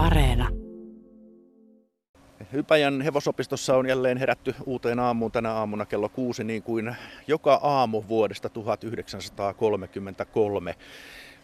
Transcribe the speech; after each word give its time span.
Areena. 0.00 0.48
Ypäjän 2.52 3.00
hevosopistossa 3.00 3.76
on 3.76 3.88
jälleen 3.88 4.18
herätty 4.18 4.54
uuteen 4.66 4.98
aamuun 4.98 5.32
tänä 5.32 5.52
aamuna 5.52 5.86
kello 5.86 6.08
kuusi 6.08 6.44
niin 6.44 6.62
kuin 6.62 6.96
joka 7.26 7.60
aamu 7.62 8.04
vuodesta 8.08 8.48
1933. 8.48 10.74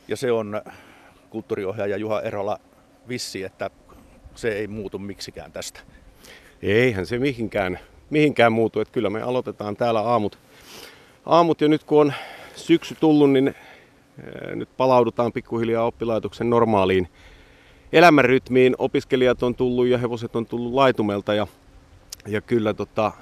Ja 0.09 0.17
se 0.17 0.33
on 0.33 0.63
kulttuuriohjaaja 1.31 1.97
Juha 1.97 2.21
Erola 2.21 2.61
vissi, 3.09 3.45
että 3.45 3.71
se 4.35 4.49
ei 4.49 4.67
muutu 4.67 4.99
miksikään 4.99 5.53
tästä. 5.53 5.81
Eihän 6.63 7.07
se 7.07 7.19
mihinkään, 7.19 7.79
mihinkään 8.11 8.53
muutu. 8.53 8.81
Että 8.81 8.93
kyllä 8.93 9.11
me 9.11 9.23
aloitetaan 9.23 9.77
täällä 9.77 10.01
aamut, 10.01 10.39
aamut 11.27 11.61
ja 11.61 11.69
nyt 11.69 11.85
kun 11.85 12.01
on 12.01 12.13
syksy 12.55 12.97
tullut, 13.01 13.31
niin 13.31 13.55
nyt 14.55 14.69
palaudutaan 14.77 15.33
pikkuhiljaa 15.33 15.85
oppilaitoksen 15.85 16.51
normaaliin 16.51 17.09
elämänrytmiin. 17.97 18.75
Opiskelijat 18.79 19.43
on 19.43 19.55
tullut 19.55 19.87
ja 19.87 19.99
hevoset 19.99 20.37
on 20.37 20.47
tullut 20.47 20.75
laitumelta 20.75 21.35
ja, 21.35 21.47
ja 22.27 22.41
kyllä, 22.41 22.75
tota, 22.75 23.13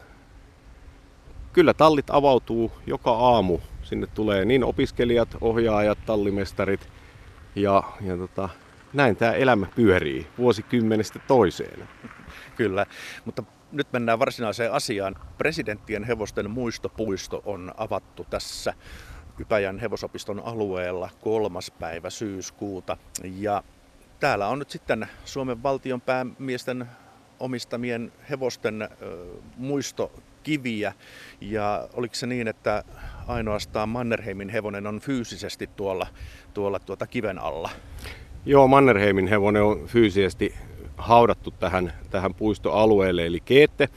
kyllä 1.52 1.74
tallit 1.74 2.10
avautuu 2.10 2.73
joka 2.87 3.10
aamu. 3.10 3.59
Sinne 3.82 4.06
tulee 4.06 4.45
niin 4.45 4.65
opiskelijat, 4.65 5.29
ohjaajat, 5.41 5.98
tallimestarit 6.06 6.88
ja, 7.56 7.82
ja 8.01 8.16
tota, 8.16 8.48
näin 8.92 9.16
tämä 9.16 9.32
elämä 9.32 9.66
pyörii 9.77 10.27
vuosikymmenestä 10.38 11.18
toiseen. 11.29 11.88
Kyllä, 12.56 12.87
mutta 13.24 13.43
nyt 13.73 13.87
mennään 13.93 14.18
varsinaiseen 14.18 14.73
asiaan. 14.73 15.16
Presidenttien 15.38 16.04
hevosten 16.04 16.51
muistopuisto 16.51 17.43
on 17.45 17.73
avattu 17.77 18.27
tässä 18.30 18.74
Ypäjän 19.38 19.79
hevosopiston 19.79 20.43
alueella 20.45 21.10
kolmas 21.20 21.70
päivä 21.70 22.10
syyskuuta. 22.10 22.96
Ja 23.24 23.62
täällä 24.24 24.48
on 24.48 24.59
nyt 24.59 24.70
sitten 24.70 25.06
Suomen 25.24 25.62
valtion 25.62 26.01
päämiesten 26.01 26.87
omistamien 27.41 28.12
hevosten 28.30 28.88
muistokiviä. 29.57 30.93
Ja 31.40 31.88
oliko 31.95 32.15
se 32.15 32.26
niin, 32.26 32.49
että 32.49 32.84
ainoastaan 33.26 33.88
Mannerheimin 33.88 34.49
hevonen 34.49 34.87
on 34.87 35.01
fyysisesti 35.01 35.66
tuolla, 35.76 36.07
tuolla 36.54 36.79
tuota 36.79 37.07
kiven 37.07 37.38
alla? 37.38 37.71
Joo, 38.46 38.68
Mannerheimin 38.68 39.26
hevonen 39.26 39.62
on 39.62 39.87
fyysisesti 39.87 40.54
haudattu 40.96 41.51
tähän, 41.51 41.93
tähän 42.10 42.34
puistoalueelle, 42.34 43.27
eli 43.27 43.40
Keette, 43.40 43.88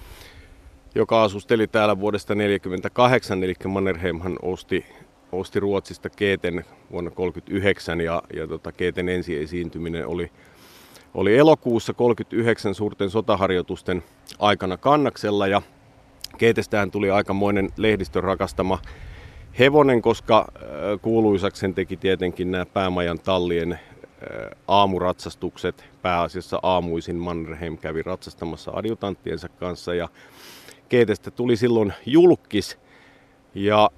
joka 0.95 1.23
asusteli 1.23 1.67
täällä 1.67 1.99
vuodesta 1.99 2.27
1948, 2.27 3.43
eli 3.43 3.53
Mannerheimhan 3.67 4.39
osti 4.41 4.85
osti 5.31 5.59
Ruotsista 5.59 6.09
Keeten 6.09 6.65
vuonna 6.91 7.11
1939 7.11 8.01
ja, 8.01 8.23
ja 8.33 8.47
tota, 8.47 8.71
Keeten 8.71 9.09
ensi 9.09 9.37
esiintyminen 9.37 10.07
oli, 10.07 10.31
oli 11.13 11.37
elokuussa 11.37 11.93
1939 11.93 12.75
suurten 12.75 13.09
sotaharjoitusten 13.09 14.03
aikana 14.39 14.77
kannaksella 14.77 15.47
ja 15.47 15.61
Keetestähän 16.37 16.91
tuli 16.91 17.11
aikamoinen 17.11 17.69
lehdistön 17.77 18.23
rakastama 18.23 18.79
hevonen, 19.59 20.01
koska 20.01 20.47
äh, 20.55 20.63
kuuluisaksi 21.01 21.59
sen 21.59 21.73
teki 21.73 21.97
tietenkin 21.97 22.51
nämä 22.51 22.65
päämajan 22.65 23.19
tallien 23.19 23.71
äh, 23.71 23.79
aamuratsastukset. 24.67 25.85
Pääasiassa 26.01 26.59
aamuisin 26.63 27.15
Mannerheim 27.15 27.77
kävi 27.77 28.03
ratsastamassa 28.03 28.71
adjutanttiensa 28.75 29.49
kanssa 29.49 29.93
ja 29.93 30.09
Keetestä 30.89 31.31
tuli 31.31 31.57
silloin 31.57 31.93
julkis. 32.05 32.77
Ja 33.55 33.89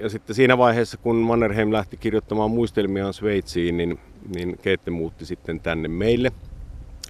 ja 0.00 0.08
sitten 0.08 0.36
siinä 0.36 0.58
vaiheessa, 0.58 0.96
kun 0.96 1.16
Mannerheim 1.16 1.72
lähti 1.72 1.96
kirjoittamaan 1.96 2.50
muistelmiaan 2.50 3.14
Sveitsiin, 3.14 3.76
niin, 3.76 3.98
niin 4.34 4.58
Keette 4.62 4.90
muutti 4.90 5.26
sitten 5.26 5.60
tänne 5.60 5.88
meille 5.88 6.32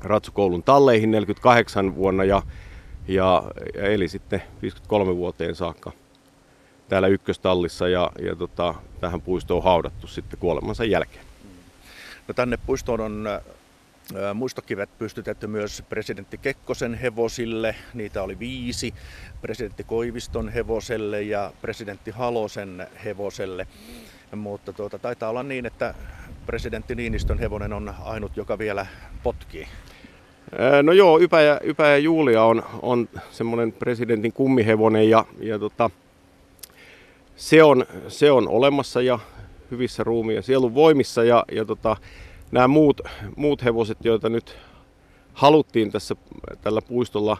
ratsukoulun 0.02 0.62
talleihin 0.62 1.10
48 1.10 1.96
vuonna 1.96 2.24
ja, 2.24 2.42
ja, 3.08 3.42
ja 3.74 3.82
eli 3.86 4.08
sitten 4.08 4.42
53 4.62 5.16
vuoteen 5.16 5.54
saakka 5.54 5.92
täällä 6.88 7.08
ykköstallissa 7.08 7.88
ja, 7.88 8.10
ja 8.22 8.36
tota, 8.36 8.74
tähän 9.00 9.20
puistoon 9.20 9.62
haudattu 9.62 10.06
sitten 10.06 10.40
kuolemansa 10.40 10.84
jälkeen. 10.84 11.24
No 12.28 12.34
tänne 12.34 12.58
puistoon 12.66 13.00
on 13.00 13.28
Muistokivet 14.34 14.98
pystytetty 14.98 15.46
myös 15.46 15.82
presidentti 15.88 16.38
Kekkosen 16.38 16.94
hevosille, 16.94 17.74
niitä 17.94 18.22
oli 18.22 18.38
viisi, 18.38 18.94
presidentti 19.40 19.84
Koiviston 19.84 20.48
hevoselle 20.48 21.22
ja 21.22 21.52
presidentti 21.62 22.10
Halosen 22.10 22.86
hevoselle. 23.04 23.66
Mutta 24.36 24.72
tuota, 24.72 24.98
taitaa 24.98 25.30
olla 25.30 25.42
niin, 25.42 25.66
että 25.66 25.94
presidentti 26.46 26.94
Niinistön 26.94 27.38
hevonen 27.38 27.72
on 27.72 27.94
ainut, 28.04 28.36
joka 28.36 28.58
vielä 28.58 28.86
potkii. 29.22 29.66
No 30.82 30.92
joo, 30.92 31.18
Ypä 31.18 31.40
ja, 31.40 31.60
Ypä 31.62 31.88
ja 31.88 31.98
Julia 31.98 32.44
on, 32.44 32.62
on 32.82 33.08
semmoinen 33.30 33.72
presidentin 33.72 34.32
kummihevonen 34.32 35.10
ja, 35.10 35.24
ja 35.40 35.58
tota, 35.58 35.90
se, 37.36 37.62
on, 37.62 37.86
se 38.08 38.30
on 38.30 38.48
olemassa 38.48 39.02
ja 39.02 39.18
hyvissä 39.70 40.04
ruumiin 40.04 40.36
ja 40.36 40.42
sielun 40.42 40.74
voimissa 40.74 41.24
ja, 41.24 41.44
ja 41.52 41.64
tota, 41.64 41.96
nämä 42.52 42.68
muut, 42.68 43.00
muut 43.36 43.64
hevoset, 43.64 44.04
joita 44.04 44.28
nyt 44.28 44.56
haluttiin 45.32 45.92
tässä 45.92 46.16
tällä 46.60 46.82
puistolla 46.82 47.36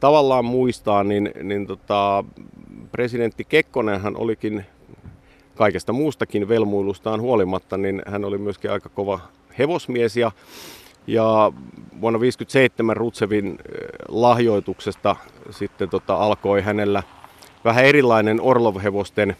tavallaan 0.00 0.44
muistaa, 0.44 1.04
niin, 1.04 1.30
niin 1.42 1.66
tota, 1.66 2.24
presidentti 2.92 3.44
Kekkonenhan 3.44 4.16
olikin 4.16 4.64
kaikesta 5.54 5.92
muustakin 5.92 6.48
velmuilustaan 6.48 7.20
huolimatta, 7.20 7.76
niin 7.76 8.02
hän 8.06 8.24
oli 8.24 8.38
myöskin 8.38 8.70
aika 8.70 8.88
kova 8.88 9.20
hevosmies 9.58 10.16
ja, 10.16 10.32
ja 11.06 11.52
vuonna 12.00 12.18
1957 12.18 12.96
Rutsevin 12.96 13.46
eh, 13.46 13.56
lahjoituksesta 14.08 15.16
sitten 15.50 15.90
tota, 15.90 16.14
alkoi 16.14 16.62
hänellä 16.62 17.02
vähän 17.64 17.84
erilainen 17.84 18.40
Orlov-hevosten 18.40 19.36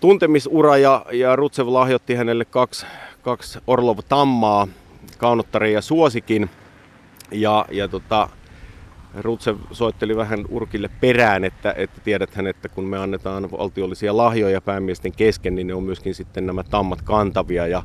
tuntemisura 0.00 0.76
ja, 0.76 1.06
ja 1.12 1.36
Rutsev 1.36 1.68
lahjoitti 1.68 2.14
hänelle 2.14 2.44
kaksi, 2.44 2.86
kaksi 3.22 3.58
Orlov 3.66 3.98
Tammaa, 4.08 4.68
Kaunottari 5.18 5.72
ja 5.72 5.80
Suosikin. 5.82 6.50
Ja, 7.30 7.64
ja 7.70 7.88
tota, 7.88 8.28
Rutsev 9.20 9.56
soitteli 9.72 10.16
vähän 10.16 10.44
Urkille 10.48 10.90
perään, 11.00 11.44
että, 11.44 11.74
että 11.76 12.00
tiedäthän, 12.00 12.46
että 12.46 12.68
kun 12.68 12.84
me 12.84 12.98
annetaan 12.98 13.50
valtiollisia 13.50 14.16
lahjoja 14.16 14.60
päämiesten 14.60 15.12
kesken, 15.12 15.54
niin 15.54 15.66
ne 15.66 15.74
on 15.74 15.82
myöskin 15.82 16.14
sitten 16.14 16.46
nämä 16.46 16.62
tammat 16.62 17.02
kantavia. 17.02 17.66
Ja 17.66 17.82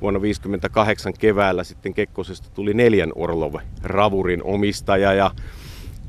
vuonna 0.00 0.20
1958 0.20 1.12
keväällä 1.18 1.64
sitten 1.64 1.94
Kekkosesta 1.94 2.50
tuli 2.54 2.74
neljän 2.74 3.12
Orlov-ravurin 3.14 4.42
omistaja 4.42 5.12
ja 5.12 5.30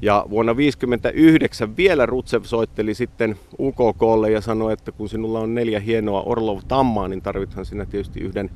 ja 0.04 0.26
vuonna 0.30 0.54
1959 0.54 1.78
vielä 1.78 2.06
Rutsev 2.06 2.44
soitteli 2.44 2.94
sitten 2.94 3.36
UKKlle 3.60 4.32
ja 4.32 4.42
sanoi, 4.42 4.74
että 4.74 4.92
kun 4.92 5.10
sinulla 5.10 5.40
on 5.40 5.56
neljä 5.56 5.80
hienoa 5.80 6.24
Orlov-tammaa, 6.26 7.08
niin 7.08 7.22
tarvithan 7.22 7.66
sinä 7.66 7.86
tietysti 7.86 8.20
yhden 8.20 8.50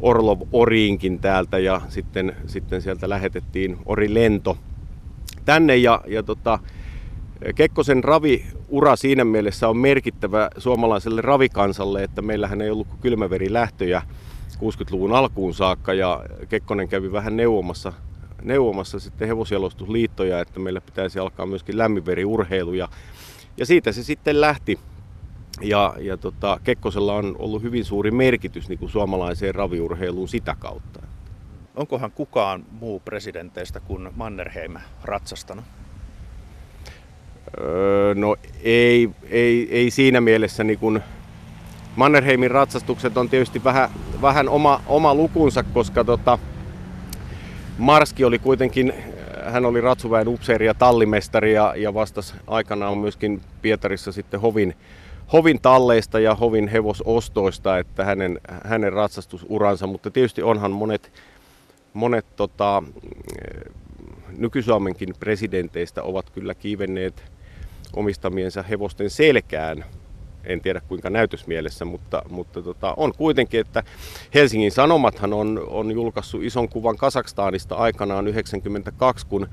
Orlov-oriinkin 0.00 1.18
täältä. 1.18 1.58
Ja 1.58 1.80
sitten, 1.88 2.36
sitten 2.46 2.82
sieltä 2.82 3.08
lähetettiin 3.08 3.76
Ori-lento 3.86 4.56
tänne. 5.44 5.76
Ja, 5.76 6.00
ja 6.06 6.22
tota, 6.22 6.58
Kekkosen 7.54 8.04
raviura 8.04 8.96
siinä 8.96 9.24
mielessä 9.24 9.68
on 9.68 9.76
merkittävä 9.76 10.50
suomalaiselle 10.58 11.20
ravikansalle, 11.20 12.04
että 12.04 12.22
meillähän 12.22 12.60
ei 12.60 12.70
ollut 12.70 12.88
kylmäverilähtöjä 13.00 14.02
60-luvun 14.56 15.12
alkuun 15.12 15.54
saakka. 15.54 15.94
Ja 15.94 16.24
Kekkonen 16.48 16.88
kävi 16.88 17.12
vähän 17.12 17.36
neuvomassa 17.36 17.92
neuvomassa 18.42 18.98
sitten 18.98 19.28
hevosjalostusliittoja, 19.28 20.40
että 20.40 20.60
meillä 20.60 20.80
pitäisi 20.80 21.18
alkaa 21.18 21.46
myöskin 21.46 21.78
lämminveriurheilu 21.78 22.72
ja, 22.72 22.88
ja 23.56 23.66
siitä 23.66 23.92
se 23.92 24.02
sitten 24.02 24.40
lähti. 24.40 24.78
Ja, 25.60 25.94
ja 25.98 26.16
tota, 26.16 26.60
Kekkosella 26.64 27.14
on 27.14 27.36
ollut 27.38 27.62
hyvin 27.62 27.84
suuri 27.84 28.10
merkitys 28.10 28.68
niin 28.68 28.78
kuin 28.78 28.90
suomalaiseen 28.90 29.54
raviurheiluun 29.54 30.28
sitä 30.28 30.56
kautta. 30.58 31.02
Onkohan 31.76 32.12
kukaan 32.12 32.64
muu 32.80 33.00
presidenteistä 33.00 33.80
kuin 33.80 34.08
Mannerheim 34.16 34.76
ratsastanut? 35.04 35.64
Öö, 37.60 38.14
no 38.14 38.36
ei, 38.62 39.10
ei, 39.30 39.68
ei 39.70 39.90
siinä 39.90 40.20
mielessä 40.20 40.64
niin 40.64 40.78
kuin 40.78 41.02
Mannerheimin 41.96 42.50
ratsastukset 42.50 43.16
on 43.16 43.28
tietysti 43.28 43.64
vähän, 43.64 43.90
vähän 44.22 44.48
oma, 44.48 44.82
oma 44.86 45.14
lukunsa, 45.14 45.62
koska 45.62 46.04
tota, 46.04 46.38
Marski 47.80 48.24
oli 48.24 48.38
kuitenkin, 48.38 48.92
hän 49.44 49.64
oli 49.64 49.80
Ratsuväen 49.80 50.28
upseeri 50.28 50.66
ja 50.66 50.74
tallimestari 50.74 51.52
ja, 51.54 51.74
ja 51.76 51.94
vastasi 51.94 52.34
aikanaan 52.46 52.98
myöskin 52.98 53.40
Pietarissa 53.62 54.12
sitten 54.12 54.40
hovin, 54.40 54.76
hovin 55.32 55.60
talleista 55.60 56.20
ja 56.20 56.34
hovin 56.34 56.68
hevosostoista, 56.68 57.78
että 57.78 58.04
hänen, 58.04 58.40
hänen 58.64 58.92
ratsastusuransa, 58.92 59.86
mutta 59.86 60.10
tietysti 60.10 60.42
onhan 60.42 60.70
monet, 60.70 61.12
monet 61.92 62.26
tota, 62.36 62.82
nyky-Suomenkin 64.38 65.14
presidenteistä 65.20 66.02
ovat 66.02 66.30
kyllä 66.30 66.54
kiivenneet 66.54 67.22
omistamiensa 67.92 68.62
hevosten 68.62 69.10
selkään 69.10 69.84
en 70.44 70.60
tiedä 70.60 70.80
kuinka 70.88 71.10
näytösmielessä, 71.10 71.84
mutta, 71.84 72.22
mutta 72.30 72.62
tota, 72.62 72.94
on 72.96 73.12
kuitenkin, 73.16 73.60
että 73.60 73.82
Helsingin 74.34 74.72
Sanomathan 74.72 75.32
on, 75.32 75.66
on 75.68 75.90
julkaissut 75.92 76.42
ison 76.42 76.68
kuvan 76.68 76.96
Kasakstaanista 76.96 77.74
aikanaan 77.74 78.28
92, 78.28 79.26
kun 79.26 79.48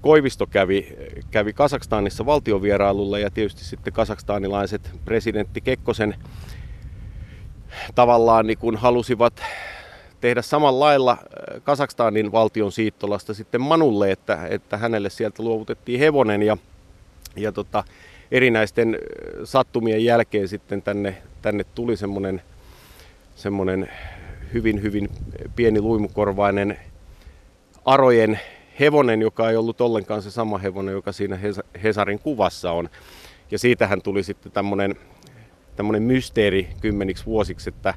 Koivisto 0.00 0.46
kävi, 0.46 0.96
kävi 1.30 1.52
Kasakstanissa 1.52 2.26
valtiovierailulla 2.26 3.18
ja 3.18 3.30
tietysti 3.30 3.64
sitten 3.64 3.92
kasakstanilaiset 3.92 4.90
presidentti 5.04 5.60
Kekkosen 5.60 6.14
tavallaan 7.94 8.46
niin 8.46 8.58
kun 8.58 8.76
halusivat 8.76 9.42
tehdä 10.20 10.42
samalla 10.42 10.84
lailla 10.84 11.12
äh, 11.12 11.62
Kasakstanin 11.62 12.32
valtion 12.32 12.72
siittolasta 12.72 13.34
sitten 13.34 13.60
Manulle, 13.60 14.10
että, 14.10 14.46
että 14.50 14.76
hänelle 14.76 15.10
sieltä 15.10 15.42
luovutettiin 15.42 16.00
hevonen 16.00 16.42
ja, 16.42 16.56
ja 17.36 17.52
tota, 17.52 17.84
erinäisten 18.32 18.98
sattumien 19.44 20.04
jälkeen 20.04 20.48
sitten 20.48 20.82
tänne, 20.82 21.16
tänne 21.42 21.64
tuli 21.74 21.96
semmoinen, 21.96 22.42
semmoinen 23.34 23.88
hyvin, 24.54 24.82
hyvin 24.82 25.08
pieni 25.56 25.80
luimukorvainen 25.80 26.78
arojen 27.84 28.40
hevonen, 28.80 29.22
joka 29.22 29.50
ei 29.50 29.56
ollut 29.56 29.80
ollenkaan 29.80 30.22
se 30.22 30.30
sama 30.30 30.58
hevonen, 30.58 30.92
joka 30.92 31.12
siinä 31.12 31.38
Hesarin 31.82 32.18
kuvassa 32.18 32.72
on. 32.72 32.88
Ja 33.50 33.58
siitähän 33.58 34.02
tuli 34.02 34.22
sitten 34.22 34.52
tämmöinen, 34.52 34.94
tämmöinen 35.76 36.02
mysteeri 36.02 36.68
kymmeniksi 36.80 37.26
vuosiksi, 37.26 37.68
että 37.68 37.94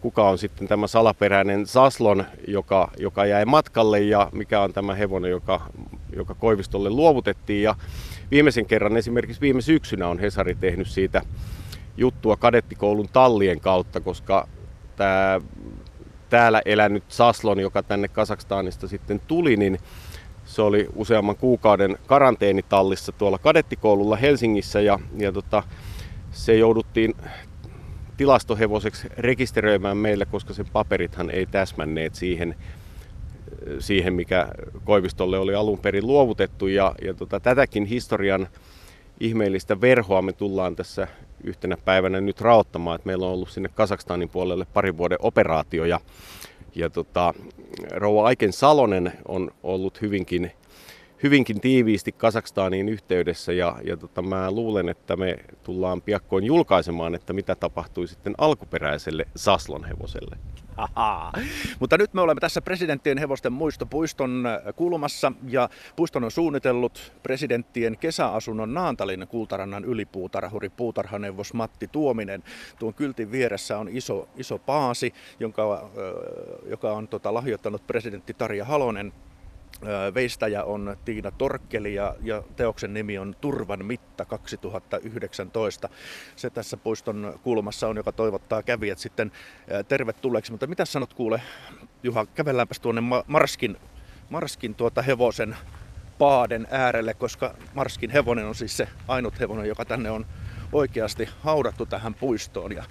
kuka 0.00 0.28
on 0.28 0.38
sitten 0.38 0.68
tämä 0.68 0.86
salaperäinen 0.86 1.66
Saslon, 1.66 2.24
joka, 2.48 2.90
joka 2.98 3.26
jäi 3.26 3.44
matkalle 3.44 4.00
ja 4.00 4.28
mikä 4.32 4.60
on 4.60 4.72
tämä 4.72 4.94
hevonen, 4.94 5.30
joka, 5.30 5.60
joka 6.16 6.34
Koivistolle 6.34 6.90
luovutettiin. 6.90 7.62
Ja 7.62 7.74
viimeisen 8.30 8.66
kerran 8.66 8.96
esimerkiksi 8.96 9.40
viime 9.40 9.60
syksynä 9.60 10.08
on 10.08 10.18
Hesari 10.18 10.54
tehnyt 10.54 10.86
siitä 10.88 11.22
juttua 11.96 12.36
kadettikoulun 12.36 13.08
tallien 13.12 13.60
kautta, 13.60 14.00
koska 14.00 14.48
tämä 14.96 15.40
täällä 16.30 16.62
elänyt 16.64 17.04
Saslon, 17.08 17.60
joka 17.60 17.82
tänne 17.82 18.08
Kasakstaanista 18.08 18.88
sitten 18.88 19.20
tuli, 19.26 19.56
niin 19.56 19.78
se 20.44 20.62
oli 20.62 20.88
useamman 20.94 21.36
kuukauden 21.36 21.98
karanteenitallissa 22.06 23.12
tuolla 23.12 23.38
kadettikoululla 23.38 24.16
Helsingissä 24.16 24.80
ja, 24.80 24.98
ja 25.16 25.32
tota, 25.32 25.62
se 26.30 26.56
jouduttiin 26.56 27.14
tilastohevoseksi 28.16 29.08
rekisteröimään 29.18 29.96
meille, 29.96 30.26
koska 30.26 30.54
sen 30.54 30.66
paperithan 30.72 31.30
ei 31.30 31.46
täsmänneet 31.46 32.14
siihen, 32.14 32.56
siihen 33.78 34.14
mikä 34.14 34.48
Koivistolle 34.84 35.38
oli 35.38 35.54
alun 35.54 35.78
perin 35.78 36.06
luovutettu. 36.06 36.66
Ja, 36.66 36.94
ja 37.04 37.14
tota, 37.14 37.40
tätäkin 37.40 37.84
historian 37.84 38.48
ihmeellistä 39.20 39.80
verhoa 39.80 40.22
me 40.22 40.32
tullaan 40.32 40.76
tässä 40.76 41.08
yhtenä 41.44 41.76
päivänä 41.84 42.20
nyt 42.20 42.40
raottamaan, 42.40 42.94
että 42.94 43.06
meillä 43.06 43.26
on 43.26 43.32
ollut 43.32 43.50
sinne 43.50 43.68
Kasakstanin 43.74 44.28
puolelle 44.28 44.66
pari 44.74 44.96
vuoden 44.96 45.18
operaatio 45.20 45.84
ja, 45.84 46.00
ja 46.74 46.90
tota, 46.90 47.34
rouva 47.90 48.26
Aiken 48.26 48.52
Salonen 48.52 49.12
on 49.28 49.50
ollut 49.62 50.00
hyvinkin 50.00 50.52
hyvinkin 51.22 51.60
tiiviisti 51.60 52.12
Kasakstaniin 52.12 52.88
yhteydessä 52.88 53.52
ja, 53.52 53.76
ja 53.84 53.96
tota, 53.96 54.22
mä 54.22 54.50
luulen, 54.50 54.88
että 54.88 55.16
me 55.16 55.38
tullaan 55.62 56.02
piakkoin 56.02 56.44
julkaisemaan, 56.44 57.14
että 57.14 57.32
mitä 57.32 57.54
tapahtui 57.54 58.08
sitten 58.08 58.34
alkuperäiselle 58.38 59.26
Saslon 59.36 59.84
hevoselle. 59.84 60.36
Mutta 61.80 61.98
nyt 61.98 62.14
me 62.14 62.20
olemme 62.20 62.40
tässä 62.40 62.62
presidenttien 62.62 63.18
hevosten 63.18 63.52
muistopuiston 63.52 64.44
kulmassa 64.76 65.32
ja 65.48 65.68
puiston 65.96 66.24
on 66.24 66.30
suunnitellut 66.30 67.12
presidenttien 67.22 67.98
kesäasunnon 67.98 68.74
Naantalin 68.74 69.26
kultarannan 69.28 69.84
ylipuutarhuri 69.84 70.68
puutarhaneuvos 70.68 71.54
Matti 71.54 71.88
Tuominen. 71.88 72.42
Tuon 72.78 72.94
kyltin 72.94 73.32
vieressä 73.32 73.78
on 73.78 73.88
iso, 73.88 74.28
iso 74.36 74.58
paasi, 74.58 75.14
jonka, 75.40 75.90
joka 76.66 76.92
on 76.92 77.08
tota, 77.08 77.34
lahjoittanut 77.34 77.86
presidentti 77.86 78.34
Tarja 78.34 78.64
Halonen 78.64 79.12
Veistäjä 80.14 80.64
on 80.64 80.96
Tiina 81.04 81.30
Torkkeli 81.30 81.94
ja, 81.94 82.14
ja 82.22 82.42
teoksen 82.56 82.94
nimi 82.94 83.18
on 83.18 83.36
Turvan 83.40 83.84
mitta 83.84 84.24
2019. 84.24 85.88
Se 86.36 86.50
tässä 86.50 86.76
puiston 86.76 87.40
kulmassa 87.42 87.88
on, 87.88 87.96
joka 87.96 88.12
toivottaa 88.12 88.62
kävijät 88.62 88.98
sitten 88.98 89.32
tervetulleeksi. 89.88 90.52
Mutta 90.52 90.66
mitä 90.66 90.84
sanot 90.84 91.14
kuule, 91.14 91.42
Juha, 92.02 92.26
kävelläänpäs 92.26 92.80
tuonne 92.80 93.02
Marskin, 93.26 93.76
Marskin 94.30 94.74
tuota 94.74 95.02
hevosen 95.02 95.56
paaden 96.18 96.66
äärelle, 96.70 97.14
koska 97.14 97.54
Marskin 97.74 98.10
hevonen 98.10 98.46
on 98.46 98.54
siis 98.54 98.76
se 98.76 98.88
ainut 99.08 99.40
hevonen, 99.40 99.68
joka 99.68 99.84
tänne 99.84 100.10
on 100.10 100.26
oikeasti 100.72 101.28
haudattu 101.40 101.86
tähän 101.86 102.14
puistoon. 102.14 102.72
Ja 102.72 102.84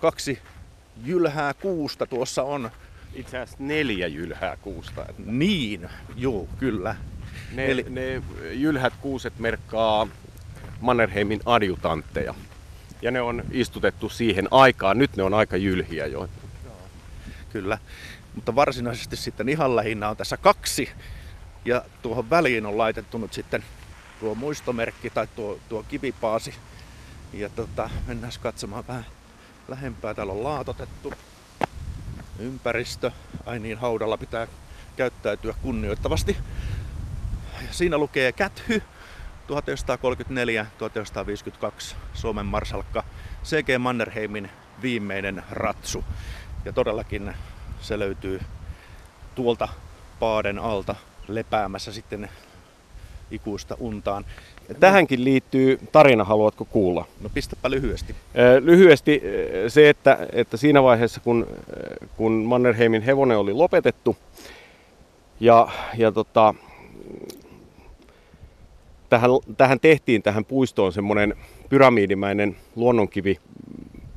kaksi 0.00 0.38
jylhää 1.04 1.54
kuusta 1.54 2.06
tuossa 2.06 2.42
on 2.42 2.70
itse 3.16 3.38
asiassa 3.38 3.64
neljä 3.64 4.06
jylhää 4.06 4.56
kuusta. 4.56 5.06
Että... 5.08 5.22
Niin, 5.26 5.88
joo, 6.16 6.48
kyllä. 6.58 6.96
Ne, 7.52 7.70
Eli... 7.70 7.86
ne 7.88 8.22
jylhät 8.52 8.94
kuuset 9.00 9.38
merkkaa 9.38 10.08
Mannerheimin 10.80 11.40
adjutantteja. 11.46 12.34
Ja 13.02 13.10
ne 13.10 13.20
on 13.20 13.44
istutettu 13.50 14.08
siihen 14.08 14.48
aikaan. 14.50 14.98
Nyt 14.98 15.16
ne 15.16 15.22
on 15.22 15.34
aika 15.34 15.56
jylhiä 15.56 16.06
jo. 16.06 16.28
Joo. 16.64 16.78
Kyllä. 17.52 17.78
Mutta 18.34 18.54
varsinaisesti 18.54 19.16
sitten 19.16 19.48
ihan 19.48 19.76
lähinnä 19.76 20.08
on 20.08 20.16
tässä 20.16 20.36
kaksi. 20.36 20.88
Ja 21.64 21.84
tuohon 22.02 22.30
väliin 22.30 22.66
on 22.66 22.78
laitettu 22.78 23.18
nyt 23.18 23.32
sitten 23.32 23.64
tuo 24.20 24.34
muistomerkki 24.34 25.10
tai 25.10 25.26
tuo, 25.36 25.58
tuo 25.68 25.82
kivipaasi. 25.88 26.54
Ja 27.32 27.48
tota, 27.48 27.90
mennään 28.06 28.32
katsomaan 28.40 28.84
vähän 28.88 29.06
lähempää. 29.68 30.14
Täällä 30.14 30.32
on 30.32 30.44
laatotettu 30.44 31.12
ympäristö. 32.38 33.10
Ai 33.46 33.58
niin, 33.58 33.78
haudalla 33.78 34.18
pitää 34.18 34.46
käyttäytyä 34.96 35.54
kunnioittavasti. 35.62 36.36
Siinä 37.70 37.98
lukee 37.98 38.32
Käthy 38.32 38.82
1934-1952 39.48 39.52
Suomen 42.14 42.46
marsalkka 42.46 43.04
C.G. 43.44 43.68
Mannerheimin 43.78 44.50
viimeinen 44.82 45.42
ratsu. 45.50 46.04
Ja 46.64 46.72
todellakin 46.72 47.34
se 47.80 47.98
löytyy 47.98 48.40
tuolta 49.34 49.68
paaden 50.18 50.58
alta 50.58 50.94
lepäämässä 51.28 51.92
sitten 51.92 52.30
ikuista 53.30 53.76
untaan. 53.78 54.24
Tähänkin 54.80 55.24
liittyy 55.24 55.78
tarina, 55.92 56.24
haluatko 56.24 56.64
kuulla? 56.64 57.04
No 57.20 57.30
pistäpä 57.34 57.70
lyhyesti. 57.70 58.14
Lyhyesti 58.60 59.22
se, 59.68 59.88
että, 59.88 60.18
että 60.32 60.56
siinä 60.56 60.82
vaiheessa 60.82 61.20
kun, 61.20 61.46
kun 62.16 62.32
Mannerheimin 62.32 63.02
hevonen 63.02 63.38
oli 63.38 63.52
lopetettu 63.52 64.16
ja, 65.40 65.68
ja 65.98 66.12
tota, 66.12 66.54
tähän, 69.08 69.30
tähän 69.56 69.80
tehtiin 69.80 70.22
tähän 70.22 70.44
puistoon 70.44 70.92
semmoinen 70.92 71.34
pyramidimäinen 71.68 72.56
luonnonkivi 72.76 73.38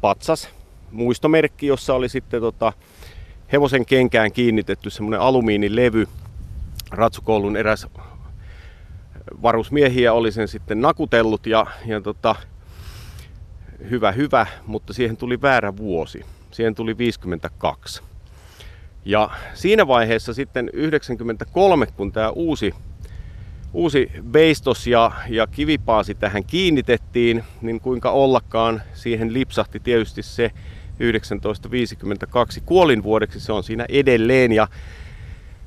patsas, 0.02 0.50
muistomerkki, 0.92 1.68
jossa 1.68 1.94
oli 1.94 2.10
sitten 2.10 2.42
tota, 2.42 2.74
hevosen 3.52 3.86
kenkään 3.86 4.32
kiinnitetty 4.32 4.90
semmoinen 4.90 5.20
alumiinilevy. 5.20 6.08
Ratsukoulun 6.92 7.58
eräs 7.58 7.88
varusmiehiä 9.42 10.14
oli 10.14 10.32
sen 10.32 10.48
sitten 10.48 10.82
nakutellut 10.82 11.46
ja, 11.46 11.66
ja 11.86 12.02
tota, 12.02 12.36
hyvä 13.90 14.12
hyvä, 14.12 14.48
mutta 14.66 14.94
siihen 14.94 15.18
tuli 15.18 15.42
väärä 15.42 15.78
vuosi. 15.78 16.26
Siihen 16.52 16.76
tuli 16.76 16.98
52. 16.98 18.02
Ja 19.06 19.30
siinä 19.54 19.88
vaiheessa 19.88 20.34
sitten 20.34 20.70
93, 20.74 21.86
kun 21.86 22.12
tämä 22.12 22.30
uusi, 22.30 22.74
uusi 23.74 24.12
veistos 24.34 24.88
ja, 24.88 25.12
ja 25.30 25.48
kivipaasi 25.48 26.16
tähän 26.16 26.44
kiinnitettiin, 26.44 27.44
niin 27.62 27.80
kuinka 27.80 28.12
ollakaan 28.12 28.82
siihen 28.94 29.34
lipsahti 29.34 29.80
tietysti 29.80 30.24
se 30.24 30.52
1952 31.42 32.62
kuolinvuodeksi, 32.66 33.40
se 33.40 33.52
on 33.52 33.64
siinä 33.64 33.86
edelleen 33.90 34.52
ja 34.52 34.68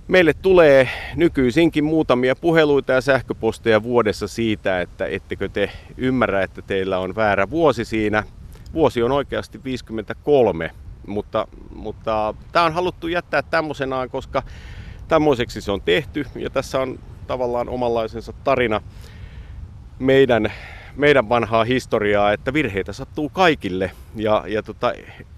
Meille 0.08 0.34
tulee 0.34 0.88
nykyisinkin 1.16 1.84
muutamia 1.84 2.36
puheluita 2.36 2.92
ja 2.92 3.00
sähköposteja 3.00 3.82
vuodessa 3.82 4.28
siitä, 4.28 4.80
että 4.80 5.06
ettekö 5.06 5.48
te 5.48 5.70
ymmärrä, 5.96 6.42
että 6.42 6.62
teillä 6.62 6.98
on 6.98 7.14
väärä 7.14 7.50
vuosi 7.50 7.84
siinä. 7.84 8.22
Vuosi 8.72 9.02
on 9.02 9.12
oikeasti 9.12 9.64
53, 9.64 10.70
mutta, 11.06 11.48
mutta 11.74 12.34
tämä 12.52 12.66
on 12.66 12.72
haluttu 12.72 13.08
jättää 13.08 13.42
tämmöisenaan, 13.42 14.10
koska 14.10 14.42
tämmöiseksi 15.08 15.60
se 15.60 15.72
on 15.72 15.80
tehty 15.80 16.26
ja 16.34 16.50
tässä 16.50 16.80
on 16.80 16.98
tavallaan 17.26 17.68
omanlaisensa 17.68 18.32
tarina 18.44 18.80
meidän, 19.98 20.52
meidän 20.96 21.28
vanhaa 21.28 21.64
historiaa, 21.64 22.32
että 22.32 22.52
virheitä 22.52 22.92
sattuu 22.92 23.28
kaikille 23.28 23.90
ja, 24.16 24.44
ja 24.46 24.62
tota, 24.62 24.92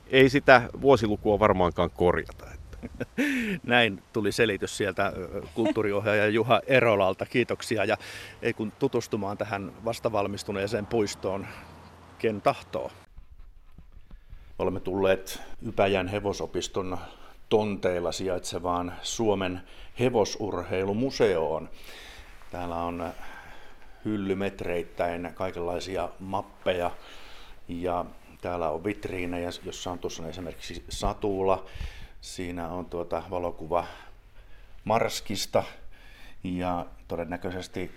ei 0.06 0.28
sitä 0.28 0.62
vuosilukua 0.80 1.38
varmaankaan 1.38 1.90
korjata. 1.90 2.44
Näin 3.62 4.02
tuli 4.12 4.32
selitys 4.32 4.76
sieltä 4.76 5.12
kulttuuriohjaaja 5.54 6.28
Juha 6.28 6.60
Erolalta. 6.66 7.26
Kiitoksia 7.26 7.84
ja 7.84 7.96
ei 8.42 8.52
kun 8.52 8.72
tutustumaan 8.78 9.38
tähän 9.38 9.72
vastavalmistuneeseen 9.84 10.86
puistoon 10.86 11.46
ken 12.18 12.40
tahtoo. 12.40 12.90
Olemme 14.58 14.80
tulleet 14.80 15.42
Ypäjän 15.66 16.08
hevosopiston 16.08 16.98
tonteilla 17.48 18.12
sijaitsevaan 18.12 18.92
Suomen 19.02 19.60
hevosurheilumuseoon. 19.98 21.68
Täällä 22.50 22.76
on 22.76 23.12
hyllymetreittäin 24.04 25.30
kaikenlaisia 25.34 26.08
mappeja 26.20 26.90
ja 27.68 28.04
täällä 28.40 28.70
on 28.70 28.84
vitriinejä, 28.84 29.50
jossa 29.64 29.90
on 29.90 29.98
tuossa 29.98 30.28
esimerkiksi 30.28 30.84
Satula. 30.88 31.64
Siinä 32.24 32.68
on 32.68 32.86
tuota 32.86 33.22
valokuva 33.30 33.86
Marskista 34.84 35.62
ja 36.44 36.86
todennäköisesti 37.08 37.90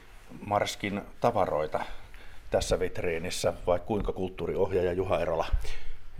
Marskin 0.46 1.02
tavaroita 1.22 1.80
tässä 2.52 2.80
vitriinissä, 2.80 3.54
vai 3.68 3.80
kuinka 3.80 4.14
kulttuuriohjaaja 4.14 4.94
Juha 4.94 5.20
Erola? 5.20 5.46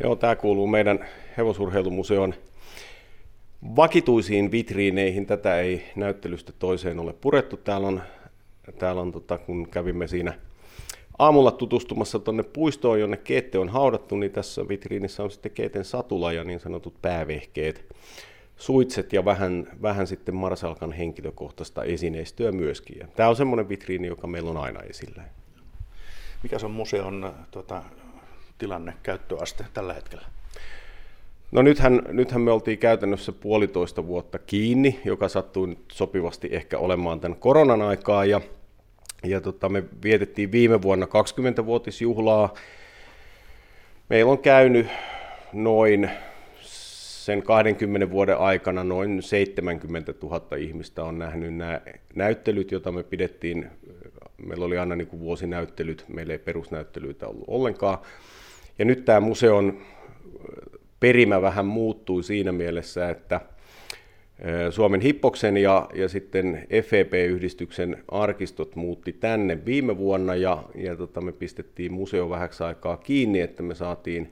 Joo, 0.04 0.16
tämä 0.16 0.36
kuuluu 0.36 0.68
meidän 0.68 1.06
hevosurheilumuseon 1.38 2.34
vakituisiin 3.76 4.52
vitriineihin. 4.52 5.26
Tätä 5.26 5.60
ei 5.60 5.92
näyttelystä 5.96 6.52
toiseen 6.60 7.00
ole 7.00 7.14
purettu. 7.14 7.58
Täällä 7.58 7.88
on, 7.88 8.02
täällä 8.80 9.02
on 9.02 9.12
tota, 9.12 9.38
kun 9.38 9.70
kävimme 9.70 10.08
siinä 10.08 10.34
aamulla 11.20 11.52
tutustumassa 11.52 12.20
tuonne 12.20 12.44
puistoon, 12.44 13.00
jonne 13.00 13.18
Keette 13.18 13.60
on 13.60 13.70
haudattu, 13.70 14.16
niin 14.16 14.32
tässä 14.32 14.68
vitriinissä 14.68 15.24
on 15.24 15.32
sitten 15.32 15.52
Keeten 15.52 15.86
satula 15.86 16.34
ja 16.34 16.44
niin 16.44 16.60
sanotut 16.60 17.02
päävehkeet, 17.02 17.96
suitset 18.58 19.14
ja 19.14 19.26
vähän, 19.26 19.68
vähän 19.82 20.08
sitten 20.08 20.36
Marsalkan 20.36 20.92
henkilökohtaista 20.92 21.84
esineistöä 21.84 22.52
myöskin. 22.52 22.98
Ja 23.00 23.08
tämä 23.16 23.30
on 23.30 23.36
semmoinen 23.36 23.70
vitriini, 23.70 24.08
joka 24.08 24.28
meillä 24.28 24.50
on 24.50 24.58
aina 24.58 24.82
esillä. 24.82 25.24
Mikä 26.44 26.60
se 26.60 26.66
on 26.66 26.72
museon 26.72 27.34
tuota, 27.52 27.84
tilanne, 28.58 28.94
käyttöaste 29.04 29.66
tällä 29.74 29.94
hetkellä? 29.94 30.26
No 31.52 31.62
nythän, 31.62 32.02
nythän 32.08 32.42
me 32.42 32.52
oltiin 32.52 32.78
käytännössä 32.78 33.32
puolitoista 33.32 34.08
vuotta 34.08 34.40
kiinni, 34.40 35.00
joka 35.06 35.28
sattui 35.28 35.68
nyt 35.68 35.80
sopivasti 35.92 36.50
ehkä 36.52 36.78
olemaan 36.78 37.20
tämän 37.20 37.40
koronan 37.40 37.82
aikaa 37.82 38.26
ja, 38.26 38.42
ja 39.24 39.42
tota, 39.42 39.70
me 39.70 39.84
vietettiin 40.04 40.52
viime 40.52 40.82
vuonna 40.82 41.06
20-vuotisjuhlaa. 41.06 42.54
Meillä 44.10 44.32
on 44.32 44.40
käynyt 44.40 44.88
noin 45.54 46.10
sen 46.62 47.44
20 47.44 48.10
vuoden 48.12 48.38
aikana 48.38 48.84
noin 48.84 49.24
70 49.24 50.14
000 50.24 50.58
ihmistä 50.58 51.04
on 51.04 51.20
nähnyt 51.20 51.56
nämä 51.56 51.82
näyttelyt, 52.16 52.72
joita 52.72 52.92
me 52.92 53.04
pidettiin. 53.04 53.70
Meillä 54.38 54.66
oli 54.66 54.78
aina 54.78 54.96
niin 54.96 55.08
kuin 55.08 55.20
vuosinäyttelyt, 55.20 56.06
meillä 56.08 56.34
ei 56.34 56.40
perusnäyttelyitä 56.40 57.28
ollut 57.28 57.46
ollenkaan. 57.48 57.98
Ja 58.80 58.86
nyt 58.86 59.06
tämä 59.06 59.20
museon 59.20 59.78
perimä 61.00 61.42
vähän 61.42 61.66
muuttui 61.66 62.24
siinä 62.24 62.52
mielessä, 62.52 63.10
että 63.10 63.42
Suomen 64.70 65.02
Hippoksen 65.02 65.58
ja, 65.58 65.90
ja 65.94 66.10
sitten 66.10 66.68
FEP-yhdistyksen 66.84 68.04
arkistot 68.08 68.76
muutti 68.76 69.14
tänne 69.14 69.66
viime 69.66 69.98
vuonna 69.98 70.36
ja, 70.36 70.64
ja 70.76 70.96
tota, 70.96 71.22
me 71.22 71.32
pistettiin 71.32 71.94
museo 71.94 72.30
vähäksi 72.30 72.64
aikaa 72.64 72.98
kiinni, 72.98 73.42
että 73.42 73.64
me 73.64 73.76
saatiin 73.76 74.32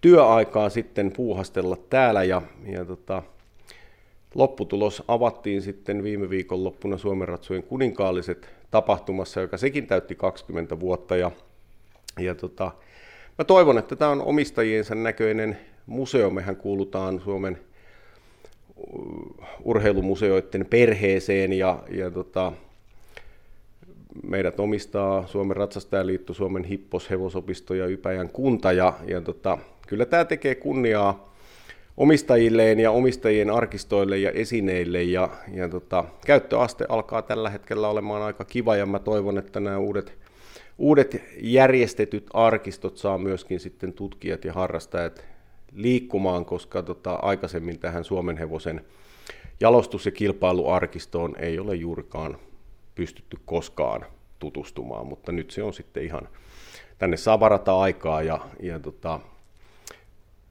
työaikaa 0.00 0.68
sitten 0.68 1.12
puuhastella 1.12 1.76
täällä 1.90 2.24
ja, 2.24 2.42
ja 2.66 2.84
tota, 2.84 3.22
lopputulos 4.34 5.02
avattiin 5.08 5.62
sitten 5.62 6.02
viime 6.02 6.30
viikon 6.30 6.64
loppuna 6.64 6.98
Suomen 6.98 7.28
ratsujen 7.28 7.62
kuninkaalliset 7.62 8.48
tapahtumassa, 8.70 9.40
joka 9.40 9.56
sekin 9.56 9.86
täytti 9.86 10.14
20 10.14 10.80
vuotta 10.80 11.16
ja, 11.16 11.30
ja 12.20 12.34
tota, 12.34 12.72
Mä 13.38 13.44
toivon, 13.44 13.78
että 13.78 13.96
tämä 13.96 14.10
on 14.10 14.22
omistajiensa 14.22 14.94
näköinen 14.94 15.58
museo. 15.86 16.30
Mehän 16.30 16.56
kuulutaan 16.56 17.20
Suomen 17.20 17.58
urheilumuseoiden 19.64 20.66
perheeseen 20.70 21.52
ja, 21.52 21.78
ja 21.90 22.10
tota, 22.10 22.52
meidät 24.22 24.60
omistaa 24.60 25.26
Suomen 25.26 25.56
Ratsastajaliitto, 25.56 26.34
Suomen 26.34 26.64
Hippos, 26.64 27.10
Hevosopisto 27.10 27.74
ja 27.74 27.86
Ypäjän 27.86 28.28
kunta. 28.28 28.72
Ja, 28.72 28.92
ja 29.06 29.20
tota, 29.20 29.58
kyllä 29.86 30.06
tämä 30.06 30.24
tekee 30.24 30.54
kunniaa 30.54 31.34
omistajilleen 31.96 32.80
ja 32.80 32.90
omistajien 32.90 33.50
arkistoille 33.50 34.18
ja 34.18 34.30
esineille. 34.30 35.02
Ja, 35.02 35.28
ja 35.52 35.68
tota, 35.68 36.04
käyttöaste 36.26 36.86
alkaa 36.88 37.22
tällä 37.22 37.50
hetkellä 37.50 37.88
olemaan 37.88 38.22
aika 38.22 38.44
kiva 38.44 38.76
ja 38.76 38.86
mä 38.86 38.98
toivon, 38.98 39.38
että 39.38 39.60
nämä 39.60 39.78
uudet 39.78 40.12
uudet 40.78 41.22
järjestetyt 41.40 42.26
arkistot 42.32 42.96
saa 42.96 43.18
myöskin 43.18 43.60
sitten 43.60 43.92
tutkijat 43.92 44.44
ja 44.44 44.52
harrastajat 44.52 45.24
liikkumaan, 45.72 46.44
koska 46.44 46.82
tota, 46.82 47.14
aikaisemmin 47.14 47.78
tähän 47.78 48.04
Suomen 48.04 48.36
hevosen 48.36 48.84
jalostus- 49.60 50.06
ja 50.06 50.12
kilpailuarkistoon 50.12 51.36
ei 51.38 51.58
ole 51.58 51.74
juurikaan 51.74 52.38
pystytty 52.94 53.38
koskaan 53.44 54.06
tutustumaan, 54.38 55.06
mutta 55.06 55.32
nyt 55.32 55.50
se 55.50 55.62
on 55.62 55.74
sitten 55.74 56.04
ihan, 56.04 56.28
tänne 56.98 57.16
saa 57.16 57.40
varata 57.40 57.80
aikaa 57.80 58.22
ja, 58.22 58.40
ja 58.60 58.78
tota, 58.78 59.20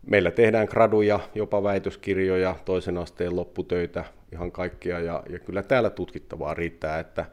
meillä 0.07 0.31
tehdään 0.31 0.67
graduja, 0.71 1.19
jopa 1.35 1.63
väitöskirjoja, 1.63 2.55
toisen 2.65 2.97
asteen 2.97 3.35
lopputöitä, 3.35 4.05
ihan 4.33 4.51
kaikkia 4.51 4.99
ja, 4.99 5.23
ja 5.29 5.39
kyllä 5.39 5.63
täällä 5.63 5.89
tutkittavaa 5.89 6.53
riittää, 6.53 6.99
että 6.99 7.25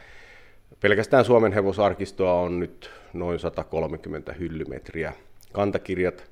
Pelkästään 0.83 1.25
Suomen 1.25 1.53
hevosarkistoa 1.53 2.33
on 2.33 2.61
nyt 2.61 2.91
noin 3.13 3.39
130 3.39 4.33
hyllymetriä. 4.33 5.13
Kantakirjat, 5.53 6.32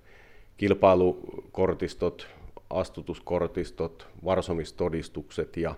kilpailukortistot, 0.61 2.27
astutuskortistot, 2.71 4.09
varsomistodistukset 4.25 5.57
ja, 5.57 5.75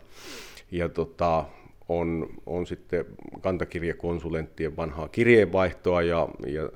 ja 0.70 0.88
tota, 0.88 1.44
on, 1.88 2.28
on 2.46 2.66
sitten 2.66 3.04
kantakirjakonsulenttien 3.40 4.76
vanhaa 4.76 5.08
kirjeenvaihtoa 5.08 6.02
ja, 6.02 6.28
ja 6.46 6.62
eh, 6.62 6.70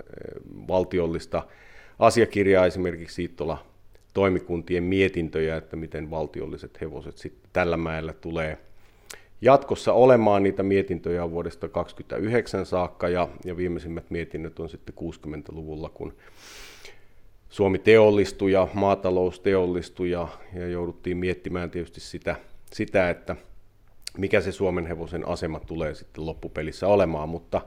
valtiollista 0.69 1.43
asiakirjaa 1.99 2.67
esimerkiksi 2.67 3.15
Siittola 3.15 3.67
toimikuntien 4.15 4.83
mietintöjä, 4.83 5.57
että 5.57 5.77
miten 5.77 6.11
valtiolliset 6.11 6.81
hevoset 6.81 7.19
sitten 7.19 7.51
tällä 7.53 7.77
mäellä 7.77 8.13
tulee 8.13 8.59
jatkossa 9.41 9.93
olemaan. 9.93 10.43
Niitä 10.43 10.63
mietintöjä 10.63 11.31
vuodesta 11.31 11.69
1929 11.69 12.67
saakka 12.67 13.09
ja, 13.09 13.29
ja 13.45 13.57
viimeisimmät 13.57 14.11
mietinnöt 14.11 14.61
on 14.61 14.69
sitten 14.69 14.95
60-luvulla, 14.95 15.89
kun 15.89 16.13
Suomi 17.49 17.79
teollistui 17.79 18.53
ja 18.53 18.69
maatalous 18.75 19.41
teollistui 19.41 20.11
ja, 20.11 20.29
ja 20.55 20.69
jouduttiin 20.69 21.17
miettimään 21.17 21.71
tietysti 21.71 22.01
sitä, 22.01 22.37
sitä, 22.73 23.11
että 23.11 23.37
mikä 24.19 24.41
se 24.41 24.53
Suomen 24.53 24.87
hevosen 24.87 25.29
asema 25.29 25.61
tulee 25.61 25.95
sitten 25.95 26.27
loppupelissä 26.27 26.87
olemaan, 26.87 27.29
mutta, 27.29 27.61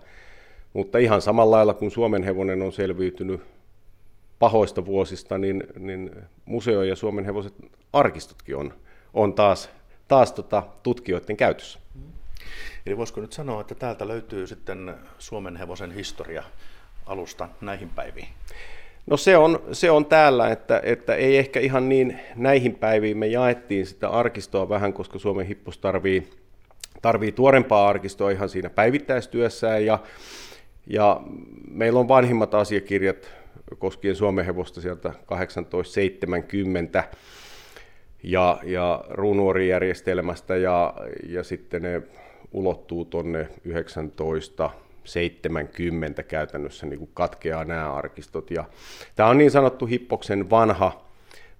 mutta 0.73 0.97
ihan 0.97 1.21
samalla 1.21 1.55
lailla 1.55 1.73
kuin 1.73 1.91
Suomen 1.91 2.23
hevonen 2.23 2.61
on 2.61 2.71
selviytynyt 2.71 3.41
pahoista 4.39 4.85
vuosista, 4.85 5.37
niin, 5.37 5.63
niin 5.79 6.11
museo 6.45 6.83
ja 6.83 6.95
Suomen 6.95 7.25
hevoset 7.25 7.53
arkistotkin 7.93 8.55
on, 8.55 8.73
on 9.13 9.33
taas 9.33 9.69
taas 10.09 10.31
tota, 10.31 10.63
tutkijoiden 10.83 11.37
käytössä. 11.37 11.79
Eli 12.85 12.97
voisiko 12.97 13.21
nyt 13.21 13.33
sanoa, 13.33 13.61
että 13.61 13.75
täältä 13.75 14.07
löytyy 14.07 14.47
sitten 14.47 14.95
Suomen 15.19 15.55
hevosen 15.55 15.91
historia 15.91 16.43
alusta 17.05 17.49
näihin 17.61 17.89
päiviin? 17.89 18.27
No 19.09 19.17
se 19.17 19.37
on, 19.37 19.59
se 19.71 19.91
on 19.91 20.05
täällä, 20.05 20.49
että, 20.49 20.81
että 20.83 21.15
ei 21.15 21.37
ehkä 21.37 21.59
ihan 21.59 21.89
niin 21.89 22.19
näihin 22.35 22.75
päiviin. 22.75 23.17
Me 23.17 23.27
jaettiin 23.27 23.85
sitä 23.85 24.09
arkistoa 24.09 24.69
vähän, 24.69 24.93
koska 24.93 25.19
Suomen 25.19 25.47
hippos 25.47 25.77
tarvii, 25.77 26.29
tarvii 27.01 27.31
tuorempaa 27.31 27.87
arkistoa 27.87 28.31
ihan 28.31 28.49
siinä 28.49 28.69
päivittäistyössään. 28.69 29.85
Ja, 29.85 29.99
ja 30.87 31.21
meillä 31.71 31.99
on 31.99 32.07
vanhimmat 32.07 32.53
asiakirjat 32.53 33.31
koskien 33.77 34.15
Suomen 34.15 34.45
hevosta 34.45 34.81
sieltä 34.81 35.13
1870 35.27 37.03
ja, 38.23 38.59
ja 38.63 39.03
ruunuorijärjestelmästä 39.09 40.55
ja, 40.55 40.93
ja 41.29 41.43
sitten 41.43 41.81
ne 41.81 42.01
ulottuu 42.51 43.05
tuonne 43.05 43.47
1970 45.03 46.23
käytännössä 46.23 46.85
niin 46.85 46.99
kuin 46.99 47.11
katkeaa 47.13 47.65
nämä 47.65 47.93
arkistot. 47.93 48.51
Ja 48.51 48.63
tämä 49.15 49.29
on 49.29 49.37
niin 49.37 49.51
sanottu 49.51 49.85
Hippoksen 49.85 50.49
vanha, 50.49 51.05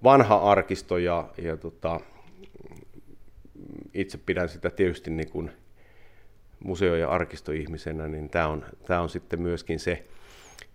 vanha 0.04 0.36
arkisto 0.36 0.98
ja, 0.98 1.30
ja 1.38 1.58
tota, 1.58 2.00
itse 3.94 4.18
pidän 4.18 4.50
sitä 4.50 4.70
tietysti 4.70 5.12
niin 5.12 5.30
kuin 5.30 5.52
museo- 6.64 6.96
ja 6.96 7.10
arkistoihmisenä, 7.10 8.08
niin 8.08 8.30
tämä 8.30 8.48
on, 8.48 8.66
tämä 8.86 9.02
on 9.02 9.10
sitten 9.10 9.42
myöskin 9.42 9.80
se, 9.80 10.06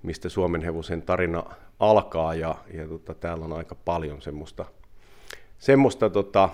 mistä 0.03 0.29
Suomen 0.29 0.63
hevosen 0.63 1.03
tarina 1.03 1.45
alkaa 1.81 2.35
ja, 2.35 2.55
ja 2.75 2.89
tota, 2.89 3.15
täällä 3.15 3.45
on 3.45 3.53
aika 3.53 3.75
paljon 3.75 4.23
semmoista 4.23 4.65
semmoista 5.59 6.11
tota, 6.11 6.49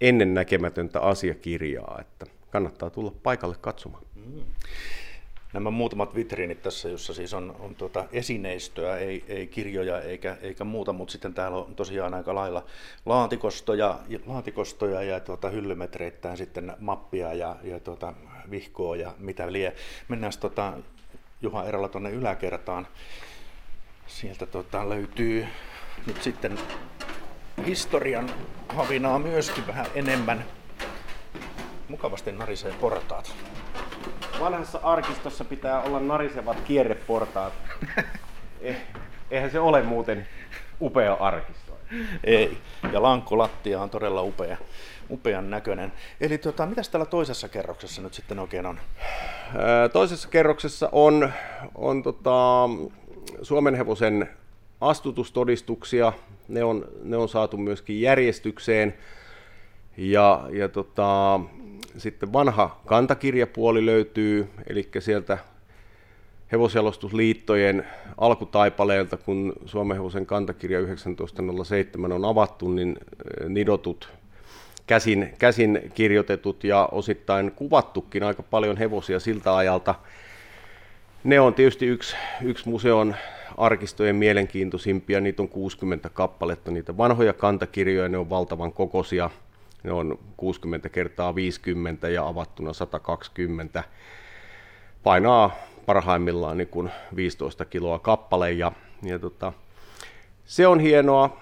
ennennäkemätöntä 0.00 1.00
asiakirjaa, 1.00 1.98
että 2.00 2.26
kannattaa 2.50 2.90
tulla 2.90 3.12
paikalle 3.22 3.56
katsomaan. 3.60 4.02
Mm. 4.14 4.42
Nämä 5.52 5.70
muutamat 5.70 6.14
vitriinit 6.14 6.62
tässä, 6.62 6.88
jossa 6.88 7.14
siis 7.14 7.34
on, 7.34 7.56
on 7.60 7.74
tuota 7.74 8.04
esineistöä, 8.12 8.96
ei, 8.96 9.24
ei 9.28 9.46
kirjoja 9.46 10.00
eikä, 10.00 10.36
eikä 10.42 10.64
muuta, 10.64 10.92
mutta 10.92 11.12
sitten 11.12 11.34
täällä 11.34 11.58
on 11.58 11.74
tosiaan 11.74 12.14
aika 12.14 12.34
lailla 12.34 12.64
laatikostoja, 13.06 13.98
laatikostoja 14.26 15.02
ja 15.02 15.20
tuota, 15.20 15.48
hyllymetreittäin 15.48 16.36
sitten 16.36 16.72
mappia 16.78 17.34
ja, 17.34 17.56
ja 17.62 17.80
tuota, 17.80 18.14
vihkoa 18.50 18.96
ja 18.96 19.14
mitä 19.18 19.52
lie. 19.52 19.74
Mennään 20.08 20.32
tuota, 20.40 20.72
Juha 21.42 21.64
Eralla 21.64 21.88
tuonne 21.88 22.10
yläkertaan. 22.10 22.86
Sieltä 24.06 24.46
tuota, 24.46 24.88
löytyy 24.88 25.46
nyt 26.06 26.22
sitten 26.22 26.58
historian 27.66 28.30
havinaa 28.68 29.18
myöskin 29.18 29.66
vähän 29.66 29.86
enemmän. 29.94 30.44
Mukavasti 31.88 32.32
narisee 32.32 32.72
portaat. 32.80 33.34
Vanhassa 34.40 34.80
arkistossa 34.82 35.44
pitää 35.44 35.82
olla 35.82 36.00
narisevat 36.00 36.60
kierreportaat. 36.60 37.52
Eh, 38.62 38.76
eihän 39.30 39.50
se 39.50 39.60
ole 39.60 39.82
muuten 39.82 40.26
upea 40.80 41.14
arkisto. 41.14 41.78
Ei. 42.24 42.58
Ja 42.92 43.02
lankkulattia 43.02 43.82
on 43.82 43.90
todella 43.90 44.22
upea, 44.22 44.56
upean 45.10 45.50
näköinen. 45.50 45.92
Eli 46.20 46.38
tota, 46.38 46.66
mitäs 46.66 46.88
täällä 46.88 47.06
toisessa 47.06 47.48
kerroksessa 47.48 48.02
nyt 48.02 48.14
sitten 48.14 48.38
oikein 48.38 48.66
on? 48.66 48.78
Toisessa 49.92 50.28
kerroksessa 50.28 50.88
on, 50.92 51.32
on 51.74 52.02
tota, 52.02 52.68
Suomen 53.42 53.74
hevosen 53.74 54.28
astutustodistuksia. 54.80 56.12
Ne 56.48 56.64
on, 56.64 56.88
ne 57.02 57.16
on 57.16 57.28
saatu 57.28 57.56
myöskin 57.56 58.00
järjestykseen. 58.00 58.94
Ja, 59.96 60.46
ja 60.52 60.68
tota, 60.68 61.40
sitten 61.96 62.32
vanha 62.32 62.80
kantakirjapuoli 62.86 63.86
löytyy, 63.86 64.48
eli 64.66 64.88
sieltä 64.98 65.38
hevosjalostusliittojen 66.52 67.86
alkutaipaleelta, 68.18 69.16
kun 69.16 69.52
Suomen 69.66 69.96
hevosen 69.96 70.26
kantakirja 70.26 70.78
1907 70.78 72.12
on 72.12 72.24
avattu, 72.24 72.68
niin 72.68 72.98
eh, 73.00 73.48
nidotut 73.48 74.08
käsin, 74.86 75.34
käsin 75.38 75.92
kirjoitetut 75.94 76.64
ja 76.64 76.88
osittain 76.92 77.50
kuvattukin 77.50 78.22
aika 78.22 78.42
paljon 78.42 78.76
hevosia 78.76 79.20
siltä 79.20 79.56
ajalta. 79.56 79.94
Ne 81.24 81.40
on 81.40 81.54
tietysti 81.54 81.86
yksi, 81.86 82.16
yksi 82.42 82.68
museon 82.68 83.14
arkistojen 83.56 84.16
mielenkiintoisimpia, 84.16 85.20
niitä 85.20 85.42
on 85.42 85.48
60 85.48 86.08
kappaletta, 86.08 86.70
niitä 86.70 86.96
vanhoja 86.96 87.32
kantakirjoja, 87.32 88.08
ne 88.08 88.18
on 88.18 88.30
valtavan 88.30 88.72
kokoisia, 88.72 89.30
ne 89.82 89.92
on 89.92 90.18
60 90.36 90.88
kertaa 90.88 91.34
50 91.34 92.08
ja 92.08 92.26
avattuna 92.26 92.72
120. 92.72 93.84
Painaa 95.02 95.56
parhaimmillaan 95.86 96.58
niin 96.58 96.68
kuin 96.68 96.90
15 97.16 97.64
kiloa 97.64 97.98
kappale 97.98 98.52
ja, 98.52 98.72
ja 99.02 99.18
tota, 99.18 99.52
se 100.44 100.66
on 100.66 100.80
hienoa. 100.80 101.40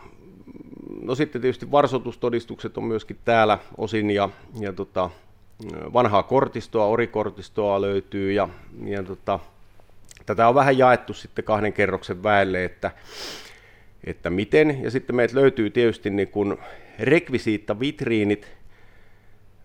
No 1.03 1.15
sitten 1.15 1.41
tietysti 1.41 1.71
varsotustodistukset 1.71 2.79
on 2.79 2.85
myöskin 2.85 3.19
täällä 3.25 3.59
osin 3.77 4.11
ja, 4.11 4.29
ja 4.61 4.73
tota, 4.73 5.11
vanhaa 5.93 6.23
kortistoa, 6.23 6.87
orikortistoa 6.87 7.81
löytyy 7.81 8.33
ja, 8.33 8.49
ja 8.85 9.03
tota, 9.03 9.39
tätä 10.27 10.49
on 10.49 10.55
vähän 10.55 10.79
jaettu 10.79 11.15
sitten 11.15 11.45
kahden 11.45 11.73
kerroksen 11.73 12.23
väelle, 12.23 12.65
että, 12.65 12.91
että 14.05 14.31
miten. 14.31 14.83
Ja 14.83 14.91
sitten 14.91 15.17
meiltä 15.17 15.35
löytyy 15.35 15.71
tietysti 15.71 16.11
niin 16.11 16.29
kuin 16.29 16.59
rekvisiitta 16.99 17.81
vitriinit. 17.81 18.53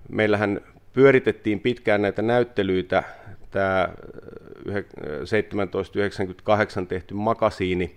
Meillähän 0.09 0.61
pyöritettiin 0.93 1.59
pitkään 1.59 2.01
näitä 2.01 2.21
näyttelyitä. 2.21 3.03
Tämä 3.51 3.89
1798 5.31 6.87
tehty 6.87 7.13
makasiini 7.13 7.95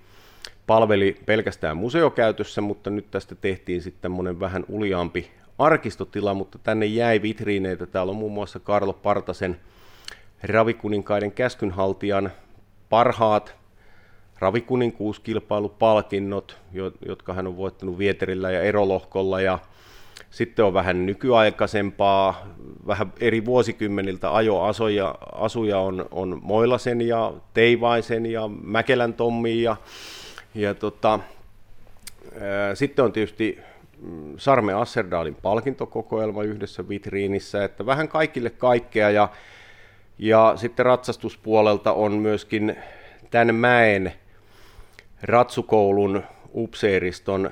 palveli 0.67 1.17
pelkästään 1.27 1.77
museokäytössä, 1.77 2.61
mutta 2.61 2.91
nyt 2.91 3.11
tästä 3.11 3.35
tehtiin 3.35 3.83
sitten 3.83 4.03
tämmöinen 4.03 4.41
vähän 4.41 4.65
uliaampi 4.69 5.31
arkistotila, 5.59 6.35
mutta 6.35 6.59
tänne 6.59 6.87
jäi 6.87 7.23
vitriineitä. 7.23 7.87
Täällä 7.87 8.11
on 8.11 8.17
muun 8.17 8.33
muassa 8.33 8.61
Karlo 8.61 8.93
Partasen 8.93 9.57
ravikuninkaiden 10.43 11.33
käskynhaltijan 11.33 12.33
parhaat 12.89 13.55
ravikuninkuuskilpailupalkinnot, 14.39 16.59
jotka 17.07 17.33
hän 17.33 17.47
on 17.47 17.57
voittanut 17.57 17.99
Vieterillä 17.99 18.51
ja 18.51 18.63
Erolohkolla 18.63 19.41
ja 19.41 19.59
sitten 20.31 20.65
on 20.65 20.75
vähän 20.75 21.07
nykyaikaisempaa, 21.07 22.47
vähän 22.87 23.13
eri 23.21 23.45
vuosikymmeniltä 23.45 24.35
ajoasuja 24.35 25.15
asuja 25.33 25.79
on, 25.79 26.09
on 26.11 26.41
Moilasen 26.43 27.01
ja 27.01 27.33
Teivaisen 27.55 28.27
ja 28.27 28.49
Mäkelän 28.63 29.15
Tommi 29.15 29.63
ja, 29.63 29.77
ja 30.55 30.75
tota, 30.75 31.21
ää, 32.41 32.75
sitten 32.75 33.05
on 33.05 33.13
tietysti 33.13 33.59
mm, 34.01 34.35
Sarme 34.37 34.73
Asserdaalin 34.73 35.35
palkintokokoelma 35.35 36.43
yhdessä 36.43 36.89
vitriinissä, 36.89 37.65
että 37.65 37.87
vähän 37.87 38.09
kaikille 38.09 38.51
kaikkea 38.51 39.11
ja, 39.11 39.29
ja 40.19 40.53
sitten 40.57 40.87
ratsastuspuolelta 40.87 41.93
on 41.93 42.13
myöskin 42.13 42.77
tämän 43.31 43.55
mäen 43.55 44.13
ratsukoulun 45.23 46.23
upseeriston 46.55 47.51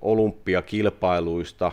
olympiakilpailuista. 0.00 1.72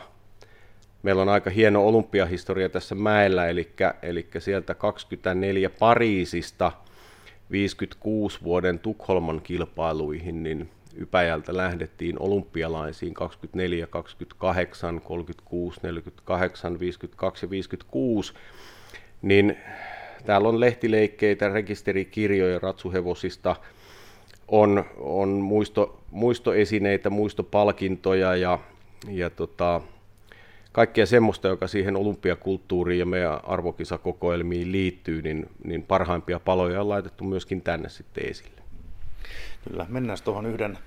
Meillä 1.04 1.22
on 1.22 1.30
aika 1.30 1.50
hieno 1.50 1.88
olympiahistoria 1.88 2.70
tässä 2.70 2.96
mäellä, 2.96 3.48
eli, 3.48 3.70
eli 4.02 4.28
sieltä 4.40 4.74
24 4.74 5.70
Pariisista 5.70 6.72
56 7.52 8.40
vuoden 8.44 8.80
Tukholman 8.80 9.42
kilpailuihin, 9.42 10.44
niin 10.44 10.70
Ypäjältä 10.96 11.58
lähdettiin 11.58 12.20
olympialaisiin 12.20 13.14
24, 13.14 13.88
28, 13.88 15.02
36, 15.02 15.80
48, 15.84 16.80
52 16.80 17.46
ja 17.46 17.50
56, 17.50 18.34
niin 19.22 19.58
täällä 20.26 20.50
on 20.50 20.60
lehtileikkeitä, 20.60 21.50
rekisterikirjoja 21.50 22.60
ratsuhevosista, 22.60 23.56
on, 24.48 24.86
on 24.98 25.30
muisto, 25.30 26.04
muistoesineitä, 26.12 27.10
muistopalkintoja 27.10 28.36
ja, 28.36 28.60
ja 29.08 29.30
tota, 29.30 29.82
kaikkea 30.72 31.06
semmoista, 31.06 31.48
joka 31.48 31.68
siihen 31.68 31.96
olympiakulttuuriin 31.96 33.00
ja 33.00 33.06
meidän 33.06 33.40
arvokisakokoelmiin 33.46 34.72
liittyy, 34.72 35.22
niin, 35.22 35.50
niin 35.64 35.84
parhaimpia 35.84 36.40
paloja 36.40 36.82
on 36.82 36.90
laitettu 36.90 37.24
myöskin 37.24 37.62
tänne 37.62 37.90
sitten 37.90 38.30
esille. 38.30 38.62
Kyllä, 39.70 39.86
mennään 39.90 40.18
tuohon 40.24 40.46
yhden 40.46 40.78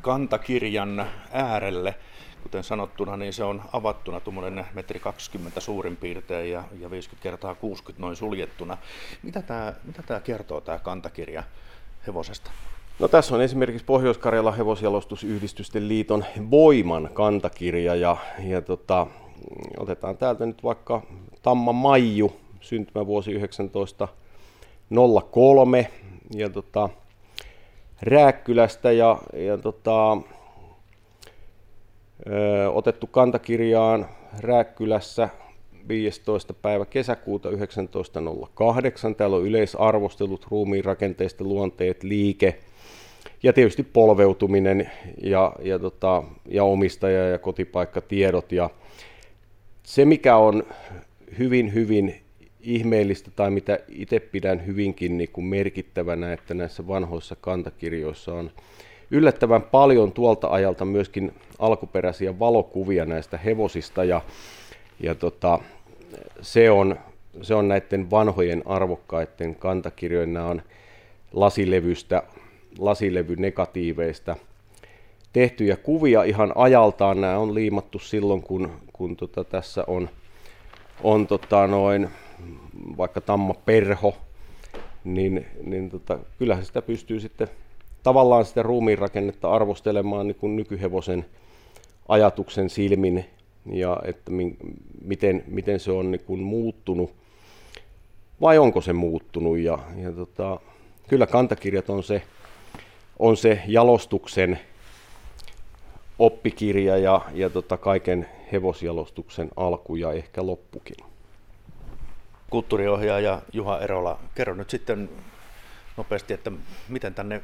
kantakirjan 0.00 1.06
äärelle. 1.32 1.94
Kuten 2.42 2.64
sanottuna, 2.64 3.16
niin 3.16 3.32
se 3.32 3.44
on 3.44 3.62
avattuna 3.72 4.20
tuommoinen 4.20 4.66
metri 4.74 5.00
20 5.00 5.60
suurin 5.60 5.96
piirtein 5.96 6.52
ja, 6.52 6.64
ja 6.80 6.90
50 6.90 7.22
kertaa 7.22 7.54
60 7.54 8.00
noin 8.02 8.16
suljettuna. 8.16 8.78
Mitä 9.22 9.42
tämä, 9.42 9.72
mitä 9.84 10.20
kertoo 10.20 10.60
tämä 10.60 10.78
kantakirja 10.78 11.42
hevosesta? 12.06 12.50
No 13.00 13.08
tässä 13.08 13.34
on 13.34 13.42
esimerkiksi 13.42 13.84
Pohjois-Karjalan 13.84 14.56
hevosjalostusyhdistysten 14.56 15.88
liiton 15.88 16.24
Voiman 16.50 17.10
kantakirja 17.12 17.94
ja, 17.94 18.16
ja 18.44 18.62
tota, 18.62 19.06
otetaan 19.78 20.16
täältä 20.16 20.46
nyt 20.46 20.64
vaikka 20.64 21.02
Tamma 21.42 21.72
Maiju, 21.72 22.32
syntymävuosi 22.60 23.32
1903 23.32 25.90
ja 26.34 26.50
tota, 26.50 26.88
Rääkkylästä 28.02 28.92
ja, 28.92 29.18
ja 29.32 29.58
tota, 29.58 30.12
ö, 30.12 30.16
otettu 32.70 33.06
kantakirjaan 33.06 34.06
Rääkkylässä 34.38 35.28
15. 35.88 36.54
päivä 36.54 36.84
kesäkuuta 36.84 37.48
1908. 37.48 39.14
Täällä 39.14 39.36
on 39.36 39.46
yleisarvostelut, 39.46 40.46
ruumiin 40.50 40.84
rakenteista, 40.84 41.44
luonteet, 41.44 42.02
liike, 42.02 42.58
ja 43.42 43.52
tietysti 43.52 43.82
polveutuminen 43.82 44.90
ja, 45.22 45.52
ja, 45.62 45.78
tota, 45.78 46.22
ja 46.48 46.64
omistaja- 46.64 47.28
ja 47.28 47.38
kotipaikkatiedot. 47.38 48.52
Ja 48.52 48.70
se, 49.82 50.04
mikä 50.04 50.36
on 50.36 50.64
hyvin, 51.38 51.74
hyvin 51.74 52.20
ihmeellistä 52.60 53.30
tai 53.36 53.50
mitä 53.50 53.78
itse 53.88 54.20
pidän 54.20 54.66
hyvinkin 54.66 55.18
niin 55.18 55.30
kuin 55.32 55.44
merkittävänä, 55.44 56.32
että 56.32 56.54
näissä 56.54 56.86
vanhoissa 56.86 57.36
kantakirjoissa 57.40 58.34
on 58.34 58.50
yllättävän 59.10 59.62
paljon 59.62 60.12
tuolta 60.12 60.48
ajalta 60.48 60.84
myöskin 60.84 61.34
alkuperäisiä 61.58 62.38
valokuvia 62.38 63.04
näistä 63.04 63.38
hevosista 63.38 64.04
ja, 64.04 64.20
ja 65.00 65.14
tota, 65.14 65.58
se, 66.40 66.70
on, 66.70 66.96
se 67.42 67.54
on 67.54 67.68
näiden 67.68 68.10
vanhojen 68.10 68.62
arvokkaiden 68.66 69.54
kantakirjojen, 69.54 70.36
on 70.36 70.62
lasilevystä 71.32 72.22
lasilevynegatiiveista 72.78 74.36
tehtyjä 75.32 75.76
kuvia 75.76 76.22
ihan 76.22 76.52
ajaltaan. 76.54 77.20
Nämä 77.20 77.38
on 77.38 77.54
liimattu 77.54 77.98
silloin, 77.98 78.42
kun, 78.42 78.70
kun 78.92 79.16
tota, 79.16 79.44
tässä 79.44 79.84
on, 79.86 80.08
on 81.02 81.26
tota 81.26 81.66
noin, 81.66 82.08
vaikka 82.96 83.20
Tamma 83.20 83.54
Perho 83.54 84.14
niin, 85.04 85.46
niin 85.64 85.90
tota, 85.90 86.18
kyllähän 86.38 86.64
sitä 86.64 86.82
pystyy 86.82 87.20
sitten 87.20 87.48
tavallaan 88.02 88.44
sitä 88.44 88.62
ruumiin 88.62 88.98
rakennetta 88.98 89.50
arvostelemaan 89.50 90.26
niin 90.26 90.34
kuin 90.36 90.56
nykyhevosen 90.56 91.26
ajatuksen 92.08 92.70
silmin 92.70 93.24
ja 93.72 93.96
että 94.04 94.30
mi, 94.30 94.56
miten, 95.04 95.44
miten 95.46 95.80
se 95.80 95.92
on 95.92 96.10
niin 96.10 96.24
kuin 96.26 96.40
muuttunut 96.40 97.12
vai 98.40 98.58
onko 98.58 98.80
se 98.80 98.92
muuttunut 98.92 99.58
ja, 99.58 99.78
ja 99.96 100.12
tota, 100.12 100.60
kyllä 101.08 101.26
kantakirjat 101.26 101.90
on 101.90 102.02
se, 102.02 102.22
on 103.20 103.36
se 103.36 103.62
jalostuksen 103.66 104.60
oppikirja 106.18 106.96
ja, 106.96 107.20
ja 107.34 107.50
tota 107.50 107.76
kaiken 107.76 108.28
hevosjalostuksen 108.52 109.50
alku 109.56 109.96
ja 109.96 110.12
ehkä 110.12 110.46
loppukin. 110.46 110.96
Kulttuuriohjaaja 112.50 113.42
Juha 113.52 113.80
Erola, 113.80 114.18
kerro 114.34 114.54
nyt 114.54 114.70
sitten 114.70 115.08
nopeasti, 115.96 116.34
että 116.34 116.52
miten 116.88 117.14
tänne 117.14 117.42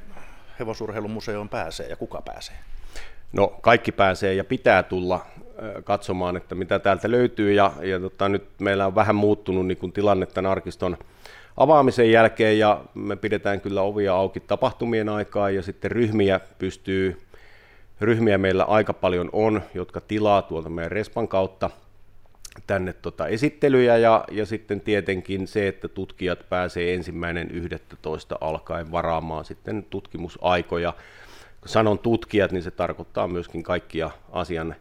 hevosurheilumuseoon 0.58 1.48
pääsee 1.48 1.88
ja 1.88 1.96
kuka 1.96 2.22
pääsee? 2.22 2.56
No 3.32 3.48
kaikki 3.48 3.92
pääsee 3.92 4.34
ja 4.34 4.44
pitää 4.44 4.82
tulla 4.82 5.26
katsomaan, 5.84 6.36
että 6.36 6.54
mitä 6.54 6.78
täältä 6.78 7.10
löytyy 7.10 7.52
ja, 7.52 7.72
ja 7.82 8.00
tota, 8.00 8.28
nyt 8.28 8.48
meillä 8.58 8.86
on 8.86 8.94
vähän 8.94 9.16
muuttunut 9.16 9.66
niin 9.66 9.78
kuin 9.78 9.92
tilanne 9.92 10.26
tämän 10.26 10.52
arkiston 10.52 10.98
avaamisen 11.56 12.10
jälkeen 12.10 12.58
ja 12.58 12.84
me 12.94 13.16
pidetään 13.16 13.60
kyllä 13.60 13.82
ovia 13.82 14.14
auki 14.14 14.40
tapahtumien 14.40 15.08
aikaa 15.08 15.50
ja 15.50 15.62
sitten 15.62 15.90
ryhmiä 15.90 16.40
pystyy, 16.58 17.22
ryhmiä 18.00 18.38
meillä 18.38 18.64
aika 18.64 18.92
paljon 18.92 19.30
on, 19.32 19.62
jotka 19.74 20.00
tilaa 20.00 20.42
tuolta 20.42 20.68
meidän 20.68 20.92
Respan 20.92 21.28
kautta 21.28 21.70
tänne 22.66 22.92
tota 22.92 23.26
esittelyjä 23.26 23.96
ja, 23.96 24.24
ja 24.30 24.46
sitten 24.46 24.80
tietenkin 24.80 25.46
se, 25.46 25.68
että 25.68 25.88
tutkijat 25.88 26.48
pääsee 26.48 26.94
ensimmäinen 26.94 27.50
11 27.50 28.38
alkaen 28.40 28.92
varaamaan 28.92 29.44
sitten 29.44 29.86
tutkimusaikoja. 29.90 30.92
Kun 31.60 31.68
sanon 31.68 31.98
tutkijat, 31.98 32.52
niin 32.52 32.62
se 32.62 32.70
tarkoittaa 32.70 33.28
myöskin 33.28 33.62
kaikkia 33.62 34.10
asian 34.32 34.74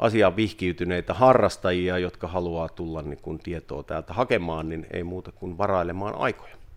asiaan 0.00 0.36
vihkiytyneitä 0.36 1.14
harrastajia, 1.14 1.98
jotka 1.98 2.28
haluaa 2.28 2.68
tulla 2.68 3.02
niin 3.02 3.18
kun 3.22 3.38
tietoa 3.38 3.82
täältä 3.82 4.12
hakemaan, 4.12 4.68
niin 4.68 4.86
ei 4.90 5.04
muuta 5.04 5.32
kuin 5.32 5.58
varailemaan 5.58 6.14
aikoja. 6.14 6.59